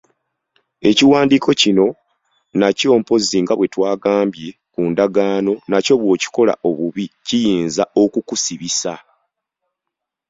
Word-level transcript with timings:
Ekiwandiiko 0.89 1.49
kino 1.61 1.87
nakyo 2.59 2.89
mpozzi 3.01 3.37
nga 3.43 3.53
bwe 3.55 3.67
twagambye 3.73 4.49
ku 4.73 4.81
ndagaano 4.91 5.51
nakyo 5.69 5.93
bw'okikola 6.01 6.53
obubi 6.67 7.05
kiyinza 7.25 7.83
okukusibisa. 8.01 8.93